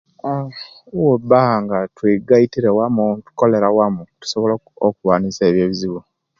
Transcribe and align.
Aaa 0.31 0.45
owobanga 0.99 1.77
twegaitire 1.95 2.69
wamu 2.77 3.03
netukolera 3.17 3.67
wamu 3.77 4.01
tusobola 4.19 4.53
oku 4.57 4.69
okulwanisia 4.87 5.45
ebyo 5.49 5.61
ebizibu 5.65 5.99